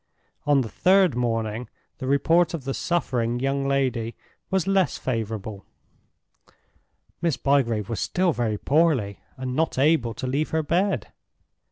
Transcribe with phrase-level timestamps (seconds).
[0.47, 1.69] On the third morning
[1.99, 4.15] the report of the suffering young lady
[4.49, 11.13] was less favorable—"Miss Bygrave was still very poorly, and not able to leave her bed."